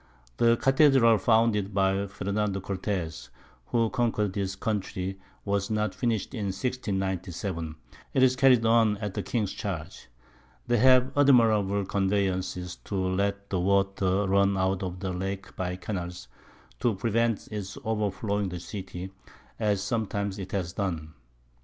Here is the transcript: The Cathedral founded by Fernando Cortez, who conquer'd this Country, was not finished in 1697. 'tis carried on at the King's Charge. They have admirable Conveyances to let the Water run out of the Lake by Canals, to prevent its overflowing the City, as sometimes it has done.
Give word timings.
The 0.37 0.57
Cathedral 0.57 1.19
founded 1.19 1.75
by 1.75 2.07
Fernando 2.07 2.59
Cortez, 2.59 3.29
who 3.67 3.91
conquer'd 3.91 4.33
this 4.33 4.55
Country, 4.55 5.19
was 5.45 5.69
not 5.69 5.93
finished 5.93 6.33
in 6.33 6.45
1697. 6.45 7.75
'tis 8.15 8.35
carried 8.35 8.65
on 8.65 8.97
at 8.97 9.13
the 9.13 9.21
King's 9.21 9.53
Charge. 9.53 10.07
They 10.65 10.77
have 10.77 11.15
admirable 11.15 11.85
Conveyances 11.85 12.77
to 12.77 12.95
let 12.95 13.51
the 13.51 13.59
Water 13.59 14.27
run 14.27 14.57
out 14.57 14.81
of 14.81 15.01
the 15.01 15.13
Lake 15.13 15.55
by 15.55 15.75
Canals, 15.75 16.27
to 16.79 16.95
prevent 16.95 17.47
its 17.51 17.77
overflowing 17.85 18.49
the 18.49 18.59
City, 18.59 19.11
as 19.59 19.83
sometimes 19.83 20.39
it 20.39 20.51
has 20.51 20.73
done. 20.73 21.13